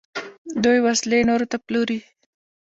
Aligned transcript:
دوی 0.63 0.79
وسلې 0.85 1.19
نورو 1.29 1.45
ته 1.51 1.57
پلوري. 1.65 1.99